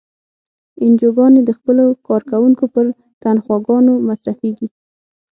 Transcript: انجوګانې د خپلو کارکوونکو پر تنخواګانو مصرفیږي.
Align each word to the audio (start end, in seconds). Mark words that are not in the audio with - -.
انجوګانې 0.83 1.41
د 1.45 1.49
خپلو 1.57 1.85
کارکوونکو 2.07 2.65
پر 2.73 2.85
تنخواګانو 3.23 3.93
مصرفیږي. 4.07 4.67